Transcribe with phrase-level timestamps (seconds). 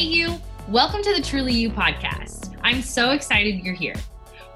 [0.00, 0.40] Hey, you.
[0.66, 2.56] Welcome to the Truly You podcast.
[2.62, 3.96] I'm so excited you're here.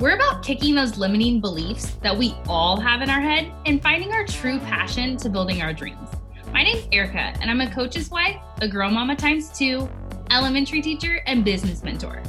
[0.00, 4.14] We're about kicking those limiting beliefs that we all have in our head and finding
[4.14, 6.08] our true passion to building our dreams.
[6.50, 9.86] My name's Erica, and I'm a coach's wife, a girl mama times two,
[10.30, 12.22] elementary teacher, and business mentor.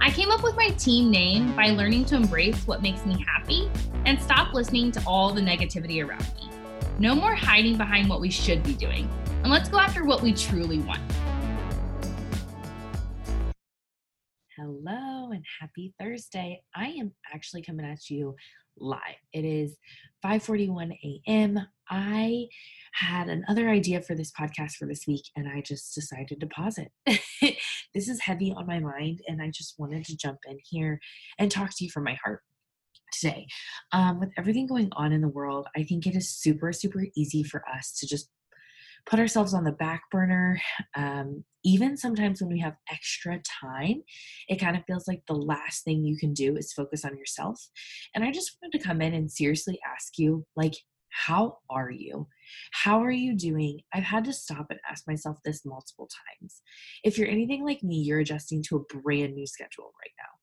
[0.00, 3.70] I came up with my team name by learning to embrace what makes me happy
[4.06, 6.50] and stop listening to all the negativity around me.
[6.98, 9.08] No more hiding behind what we should be doing,
[9.44, 11.00] and let's go after what we truly want.
[14.66, 16.60] Hello and happy Thursday.
[16.74, 18.34] I am actually coming at you
[18.76, 18.98] live.
[19.32, 19.76] It is
[20.24, 21.60] 5:41 a.m.
[21.88, 22.48] I
[22.92, 26.78] had another idea for this podcast for this week and I just decided to pause
[26.78, 26.90] it.
[27.94, 30.98] this is heavy on my mind and I just wanted to jump in here
[31.38, 32.40] and talk to you from my heart
[33.12, 33.46] today.
[33.92, 37.44] Um, with everything going on in the world, I think it is super, super easy
[37.44, 38.30] for us to just
[39.06, 40.60] put ourselves on the back burner.
[40.96, 44.02] Um, even sometimes when we have extra time,
[44.48, 47.60] it kind of feels like the last thing you can do is focus on yourself.
[48.14, 50.74] And I just wanted to come in and seriously ask you, like,
[51.10, 52.28] how are you?
[52.72, 53.80] How are you doing?
[53.94, 56.08] I've had to stop and ask myself this multiple
[56.40, 56.60] times.
[57.04, 60.35] If you're anything like me, you're adjusting to a brand new schedule right now.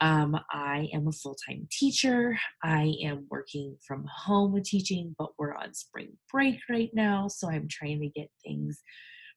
[0.00, 2.38] Um, I am a full time teacher.
[2.62, 7.28] I am working from home with teaching, but we're on spring break right now.
[7.28, 8.80] So I'm trying to get things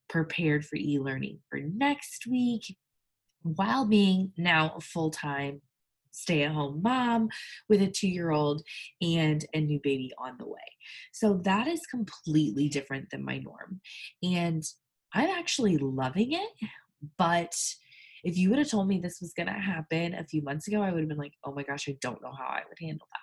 [0.08, 2.76] prepared for e learning for next week
[3.42, 5.60] while being now a full time
[6.16, 7.28] stay at home mom
[7.68, 8.62] with a two year old
[9.02, 10.58] and a new baby on the way.
[11.12, 13.80] So that is completely different than my norm.
[14.22, 14.62] And
[15.12, 16.48] I'm actually loving it,
[17.18, 17.54] but
[18.26, 20.82] if you would have told me this was going to happen a few months ago,
[20.82, 23.06] I would have been like, oh my gosh, I don't know how I would handle
[23.12, 23.20] that.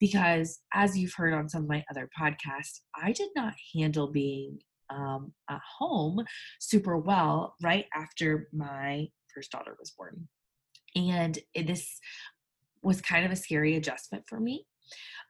[0.00, 4.58] Because as you've heard on some of my other podcasts, I did not handle being
[4.90, 6.24] um, at home
[6.58, 10.26] super well right after my first daughter was born.
[10.96, 12.00] And this
[12.82, 14.66] was kind of a scary adjustment for me.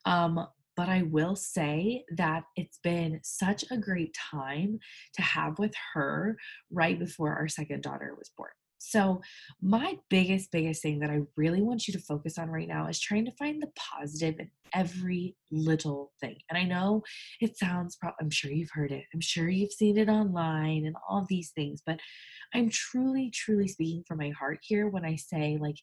[0.06, 4.78] Um, but I will say that it's been such a great time
[5.16, 6.38] to have with her
[6.70, 8.52] right before our second daughter was born.
[8.84, 9.22] So,
[9.60, 12.98] my biggest, biggest thing that I really want you to focus on right now is
[12.98, 16.36] trying to find the positive in every little thing.
[16.50, 17.02] And I know
[17.40, 21.24] it sounds, I'm sure you've heard it, I'm sure you've seen it online and all
[21.28, 22.00] these things, but
[22.54, 25.78] I'm truly, truly speaking from my heart here when I say, like,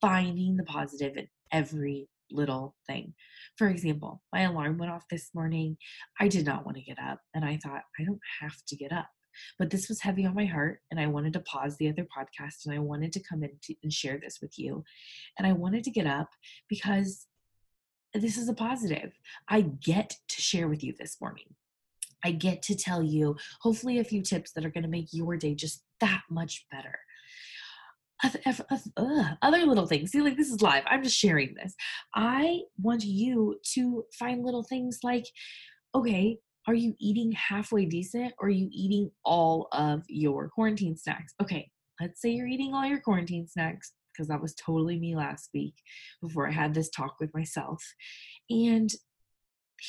[0.00, 3.14] finding the positive in every little thing.
[3.56, 5.78] For example, my alarm went off this morning.
[6.20, 8.92] I did not want to get up, and I thought, I don't have to get
[8.92, 9.08] up.
[9.58, 12.66] But this was heavy on my heart, and I wanted to pause the other podcast
[12.66, 14.84] and I wanted to come in to, and share this with you.
[15.38, 16.30] And I wanted to get up
[16.68, 17.26] because
[18.14, 19.12] this is a positive.
[19.48, 21.46] I get to share with you this morning.
[22.24, 25.36] I get to tell you, hopefully, a few tips that are going to make your
[25.36, 26.98] day just that much better.
[29.42, 30.12] Other little things.
[30.12, 30.84] See, like this is live.
[30.86, 31.74] I'm just sharing this.
[32.14, 35.26] I want you to find little things like,
[35.94, 41.34] okay, are you eating halfway decent or are you eating all of your quarantine snacks?
[41.40, 41.70] Okay,
[42.00, 45.74] let's say you're eating all your quarantine snacks because that was totally me last week
[46.22, 47.82] before I had this talk with myself.
[48.48, 48.90] And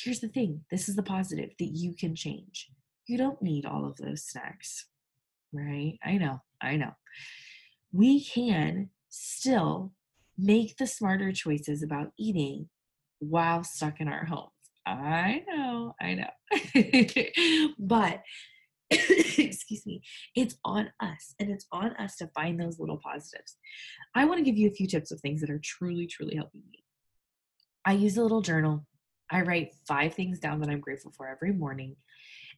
[0.02, 2.68] here's the thing this is the positive that you can change.
[3.06, 4.86] You don't need all of those snacks,
[5.52, 5.98] right?
[6.04, 6.92] I know, I know.
[7.92, 9.92] We can still
[10.36, 12.68] make the smarter choices about eating
[13.20, 14.48] while stuck in our home.
[14.86, 17.74] I know, I know.
[17.78, 18.22] but
[18.90, 20.02] excuse me,
[20.36, 23.56] it's on us and it's on us to find those little positives.
[24.14, 26.62] I want to give you a few tips of things that are truly, truly helping
[26.70, 26.84] me.
[27.84, 28.86] I use a little journal.
[29.30, 31.96] I write five things down that I'm grateful for every morning.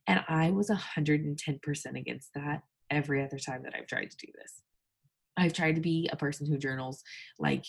[0.06, 4.62] And I was 110% against that every other time that I've tried to do this.
[5.36, 7.02] I've tried to be a person who journals
[7.38, 7.64] like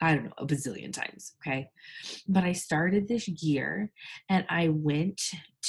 [0.00, 1.34] I don't know, a bazillion times.
[1.40, 1.68] Okay.
[2.28, 3.90] But I started this year
[4.28, 5.20] and I went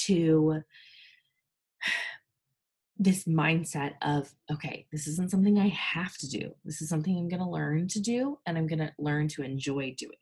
[0.05, 0.61] to
[2.97, 6.51] this mindset of, okay, this isn't something I have to do.
[6.63, 9.41] This is something I'm going to learn to do and I'm going to learn to
[9.41, 10.17] enjoy doing.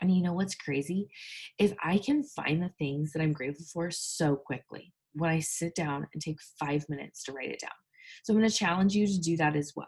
[0.00, 1.08] And you know what's crazy
[1.58, 5.76] is I can find the things that I'm grateful for so quickly when I sit
[5.76, 7.70] down and take five minutes to write it down.
[8.24, 9.86] So I'm going to challenge you to do that as well.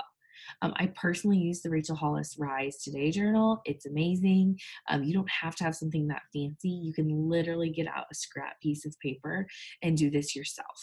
[0.62, 3.61] Um, I personally use the Rachel Hollis Rise Today journal.
[3.64, 4.58] It's amazing.
[4.88, 6.70] Um, you don't have to have something that fancy.
[6.70, 9.46] You can literally get out a scrap piece of paper
[9.82, 10.81] and do this yourself.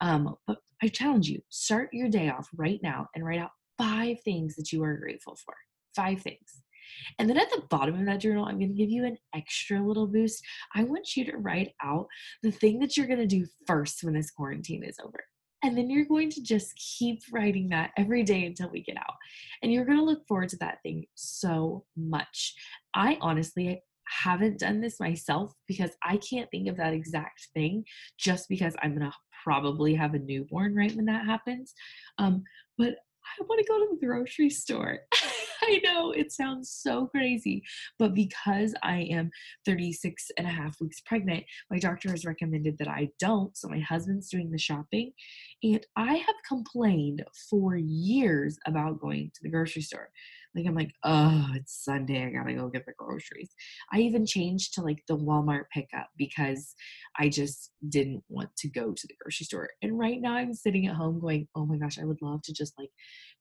[0.00, 4.18] Um, but I challenge you start your day off right now and write out five
[4.24, 5.54] things that you are grateful for.
[5.94, 6.62] Five things.
[7.18, 9.80] And then at the bottom of that journal, I'm going to give you an extra
[9.80, 10.42] little boost.
[10.74, 12.06] I want you to write out
[12.42, 15.24] the thing that you're going to do first when this quarantine is over
[15.66, 19.16] And then you're going to just keep writing that every day until we get out.
[19.62, 22.54] And you're going to look forward to that thing so much.
[22.94, 27.84] I honestly haven't done this myself because I can't think of that exact thing
[28.16, 31.74] just because I'm going to probably have a newborn right when that happens.
[32.18, 32.44] Um,
[32.78, 32.98] but
[33.38, 35.00] I want to go to the grocery store.
[35.62, 37.62] I know it sounds so crazy,
[37.98, 39.30] but because I am
[39.64, 43.56] 36 and a half weeks pregnant, my doctor has recommended that I don't.
[43.56, 45.12] So my husband's doing the shopping.
[45.62, 50.10] And I have complained for years about going to the grocery store.
[50.56, 52.24] Like I'm like, oh, it's Sunday.
[52.24, 53.50] I gotta go get the groceries.
[53.92, 56.74] I even changed to like the Walmart pickup because
[57.18, 59.68] I just didn't want to go to the grocery store.
[59.82, 62.54] And right now I'm sitting at home going, oh my gosh, I would love to
[62.54, 62.90] just like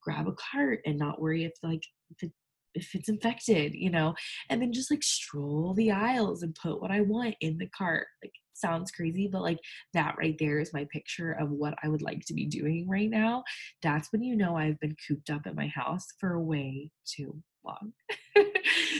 [0.03, 1.83] grab a cart and not worry if like
[2.19, 2.29] if,
[2.73, 4.13] if it's infected, you know,
[4.50, 8.07] and then just like stroll the aisles and put what I want in the cart.
[8.21, 9.59] Like sounds crazy, but like
[9.93, 13.09] that right there is my picture of what I would like to be doing right
[13.09, 13.43] now.
[13.81, 17.93] That's when you know I've been cooped up at my house for way too long.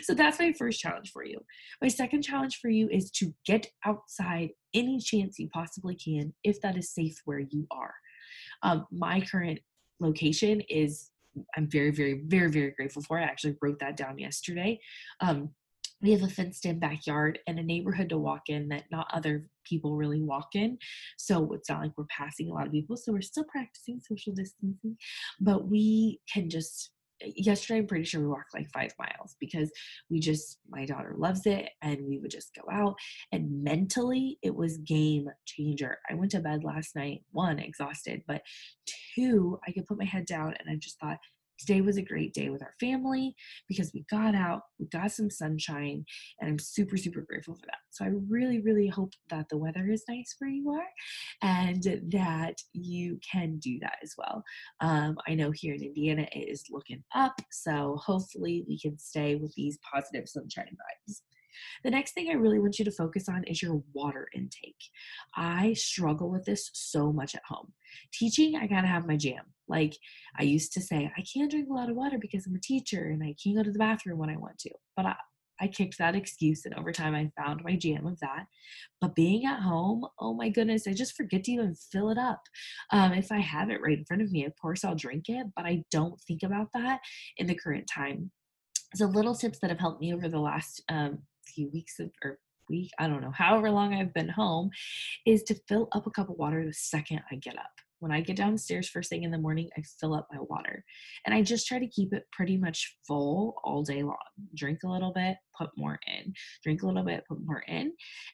[0.04, 1.40] so that's my first challenge for you.
[1.82, 6.62] My second challenge for you is to get outside any chance you possibly can if
[6.62, 7.94] that is safe where you are.
[8.64, 9.60] Um, my current
[10.00, 11.12] location is
[11.58, 13.20] I'm very, very, very, very grateful for.
[13.20, 14.80] I actually wrote that down yesterday.
[15.20, 15.50] Um,
[16.02, 19.48] we have a fenced in backyard and a neighborhood to walk in that not other
[19.64, 20.78] people really walk in.
[21.18, 22.98] So it's not like we're passing a lot of people.
[22.98, 24.98] So we're still practicing social distancing,
[25.40, 29.72] but we can just yesterday i'm pretty sure we walked like five miles because
[30.10, 32.96] we just my daughter loves it and we would just go out
[33.32, 38.42] and mentally it was game changer i went to bed last night one exhausted but
[39.16, 41.18] two i could put my head down and i just thought
[41.58, 43.36] Today was a great day with our family
[43.68, 46.06] because we got out, we got some sunshine,
[46.40, 47.78] and I'm super, super grateful for that.
[47.92, 50.88] So I really, really hope that the weather is nice where you are
[51.42, 54.44] and that you can do that as well.
[54.82, 59.36] Um, I know here in Indiana it is looking up, so hopefully we can stay
[59.36, 61.22] with these positive sunshine vibes.
[61.84, 64.76] The next thing I really want you to focus on is your water intake.
[65.36, 67.72] I struggle with this so much at home.
[68.14, 69.55] Teaching, I gotta have my jam.
[69.68, 69.96] Like
[70.38, 73.06] I used to say, I can't drink a lot of water because I'm a teacher
[73.06, 74.72] and I can't go to the bathroom when I want to.
[74.96, 75.16] But I,
[75.60, 78.46] I kicked that excuse, and over time, I found my jam of that.
[79.00, 82.42] But being at home, oh my goodness, I just forget to even fill it up.
[82.92, 85.48] Um, if I have it right in front of me, of course, I'll drink it,
[85.56, 87.00] but I don't think about that
[87.38, 88.32] in the current time.
[88.96, 92.40] So, little tips that have helped me over the last um, few weeks of, or
[92.70, 94.72] week, I don't know, however long I've been home,
[95.26, 97.72] is to fill up a cup of water the second I get up.
[98.06, 100.84] When I get downstairs first thing in the morning, I fill up my water.
[101.26, 104.16] And I just try to keep it pretty much full all day long.
[104.54, 106.32] Drink a little bit, put more in.
[106.64, 107.94] Drink a little bit, put more in.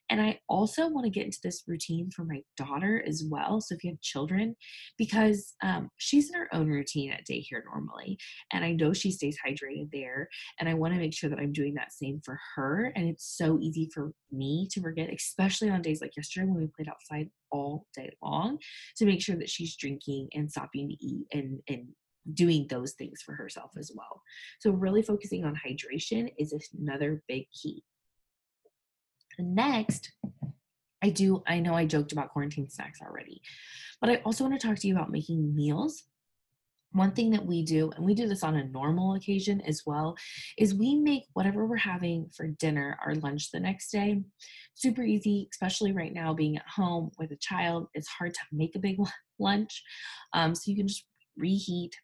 [0.10, 3.62] And I also want to get into this routine for my daughter as well.
[3.62, 4.58] So if you have children,
[4.98, 8.18] because um, she's in her own routine at daycare normally.
[8.52, 10.28] And I know she stays hydrated there.
[10.60, 12.92] And I want to make sure that I'm doing that same for her.
[12.98, 16.68] And it's so easy for me to forget, especially on days like yesterday when we
[16.76, 18.58] played outside all day long,
[18.98, 21.88] to make sure that she's drinking and stopping to eat and, and
[22.34, 24.22] doing those things for herself as well.
[24.60, 27.84] So, really focusing on hydration is another big key.
[29.40, 30.12] Next,
[31.04, 33.42] I do, I know I joked about quarantine snacks already,
[34.00, 36.04] but I also want to talk to you about making meals.
[36.94, 40.16] One thing that we do, and we do this on a normal occasion as well,
[40.58, 44.22] is we make whatever we're having for dinner or lunch the next day.
[44.74, 47.88] Super easy, especially right now being at home with a child.
[47.94, 48.98] It's hard to make a big
[49.40, 49.84] lunch.
[50.34, 51.06] Um, so you can just
[51.38, 51.96] reheat,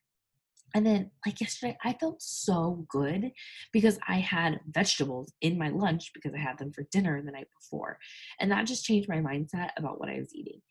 [0.76, 3.32] and then, like yesterday, I felt so good
[3.72, 7.48] because I had vegetables in my lunch because I had them for dinner the night
[7.60, 7.98] before.
[8.40, 10.62] And that just changed my mindset about what I was eating.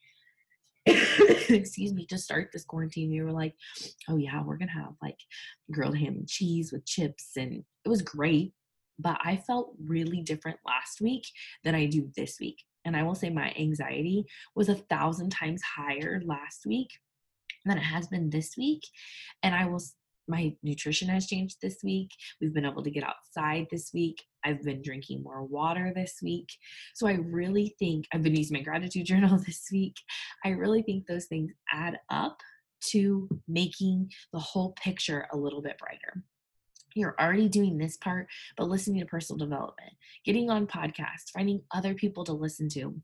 [1.48, 3.54] Excuse me, to start this quarantine, we were like,
[4.08, 5.18] oh, yeah, we're to have like
[5.70, 7.30] grilled ham and cheese with chips.
[7.36, 8.52] And it was great.
[8.98, 11.24] But I felt really different last week
[11.64, 12.62] than I do this week.
[12.84, 14.24] And I will say my anxiety
[14.54, 16.88] was a thousand times higher last week
[17.64, 18.82] than it has been this week.
[19.42, 19.82] And I will,
[20.28, 22.11] my nutrition has changed this week.
[22.40, 24.23] We've been able to get outside this week.
[24.45, 26.49] I've been drinking more water this week.
[26.95, 29.97] So I really think I've been using my gratitude journal this week.
[30.45, 32.38] I really think those things add up
[32.88, 36.23] to making the whole picture a little bit brighter
[36.97, 39.92] you're already doing this part, but listening to personal development,
[40.25, 42.95] getting on podcasts, finding other people to listen to,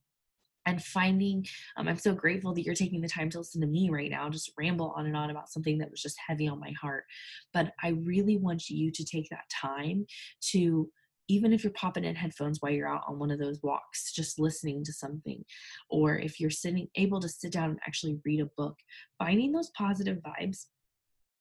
[0.66, 1.44] and finding
[1.76, 4.28] um, i'm so grateful that you're taking the time to listen to me right now
[4.28, 7.04] just ramble on and on about something that was just heavy on my heart
[7.52, 10.06] but i really want you to take that time
[10.40, 10.88] to
[11.28, 14.38] even if you're popping in headphones while you're out on one of those walks, just
[14.38, 15.42] listening to something,
[15.88, 18.76] or if you're sitting able to sit down and actually read a book,
[19.18, 20.66] finding those positive vibes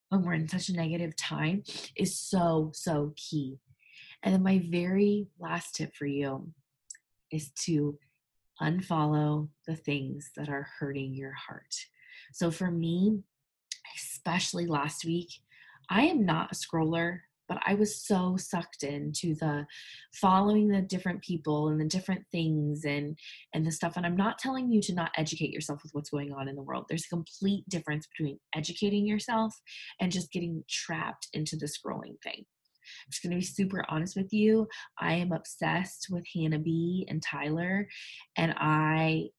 [0.09, 1.63] when we're in such a negative time
[1.97, 3.57] is so, so key.
[4.23, 6.53] And then my very last tip for you
[7.31, 7.97] is to
[8.61, 11.75] unfollow the things that are hurting your heart.
[12.33, 13.19] So for me,
[13.97, 15.29] especially last week,
[15.89, 17.19] I am not a scroller
[17.51, 19.67] but I was so sucked into the
[20.13, 23.17] following the different people and the different things and
[23.53, 26.31] and the stuff and I'm not telling you to not educate yourself with what's going
[26.31, 26.85] on in the world.
[26.87, 29.53] There's a complete difference between educating yourself
[29.99, 32.45] and just getting trapped into the scrolling thing.
[33.05, 34.67] I'm just going to be super honest with you.
[34.99, 37.87] I am obsessed with Hannah B and Tyler
[38.37, 39.29] and I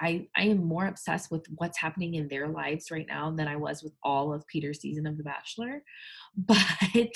[0.00, 3.54] I, I am more obsessed with what's happening in their lives right now than I
[3.54, 5.82] was with all of Peter's season of The Bachelor.
[6.34, 7.12] But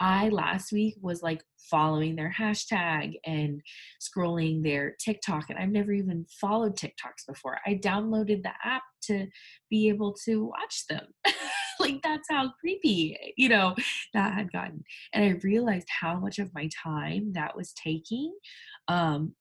[0.00, 3.60] I last week was like following their hashtag and
[4.00, 7.58] scrolling their TikTok, and I've never even followed TikToks before.
[7.66, 9.26] I downloaded the app to
[9.70, 11.06] be able to watch them.
[11.80, 13.74] like that's how creepy, you know,
[14.12, 14.84] that had gotten.
[15.12, 18.34] And I realized how much of my time that was taking.
[18.88, 19.34] Um,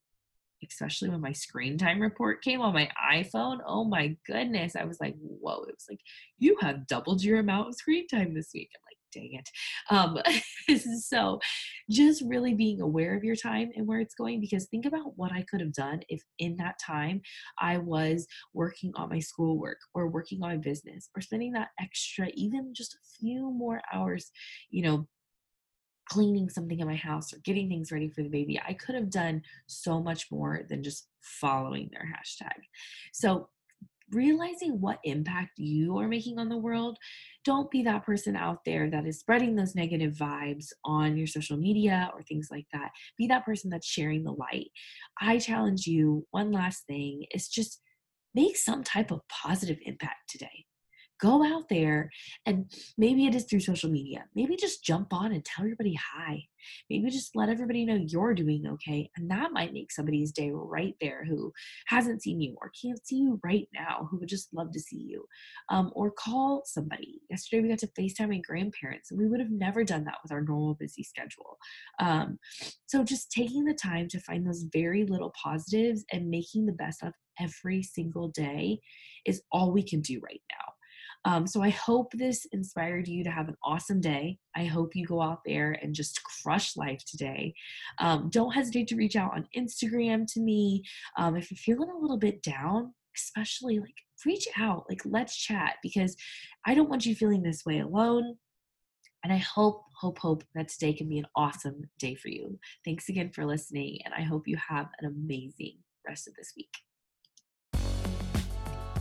[0.66, 3.60] especially when my screen time report came on my iPhone.
[3.68, 4.76] Oh my goodness.
[4.76, 5.64] I was like, whoa.
[5.64, 6.00] It was like,
[6.40, 8.70] you have doubled your amount of screen time this week.
[8.74, 9.50] I'm like, dang it.
[9.90, 10.18] Um,
[11.02, 11.40] so
[11.90, 15.32] just really being aware of your time and where it's going because think about what
[15.32, 17.22] I could have done if in that time
[17.60, 22.30] I was working on my schoolwork or working on my business or spending that extra,
[22.34, 24.32] even just a few more hours,
[24.70, 25.08] you know,
[26.10, 28.60] cleaning something in my house or getting things ready for the baby.
[28.68, 32.60] I could have done so much more than just following their hashtag.
[33.14, 33.50] So
[34.14, 36.98] realizing what impact you are making on the world
[37.46, 41.58] don't be that person out there that is spreading those negative vibes on your social
[41.58, 42.92] media or things like that.
[43.18, 44.70] Be that person that's sharing the light.
[45.20, 47.82] I challenge you one last thing is just
[48.34, 50.66] make some type of positive impact today
[51.24, 52.12] go out there
[52.46, 54.26] and maybe it is through social media.
[54.36, 56.44] Maybe just jump on and tell everybody hi.
[56.90, 59.10] Maybe just let everybody know you're doing okay.
[59.16, 61.54] And that might make somebody's day right there who
[61.88, 65.00] hasn't seen you or can't see you right now, who would just love to see
[65.00, 65.26] you.
[65.70, 67.22] Um, or call somebody.
[67.30, 70.32] Yesterday we got to FaceTime my grandparents, and we would have never done that with
[70.32, 71.58] our normal busy schedule.
[72.00, 72.38] Um,
[72.86, 77.02] so just taking the time to find those very little positives and making the best
[77.04, 78.80] of every single day
[79.26, 80.74] is all we can do right now.
[81.26, 84.38] Um, so I hope this inspired you to have an awesome day.
[84.56, 87.54] I hope you go out there and just crush life today.
[88.00, 90.84] Um, don't hesitate to reach out on Instagram to me.
[91.18, 95.76] Um, if you're feeling a little bit down, especially like reach out, like let's chat
[95.82, 96.16] because
[96.66, 98.38] I don't want you feeling this way alone.
[99.24, 102.60] And I hope, hope, hope that today can be an awesome day for you.
[102.84, 106.76] Thanks again for listening, and I hope you have an amazing rest of this week.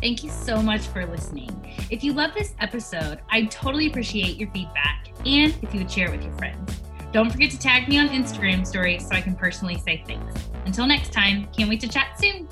[0.02, 1.48] Thank you so much for listening.
[1.88, 6.08] If you love this episode, I'd totally appreciate your feedback and if you would share
[6.08, 6.80] it with your friends.
[7.12, 10.34] Don't forget to tag me on Instagram stories so I can personally say thanks.
[10.66, 12.48] Until next time, can't wait to chat soon.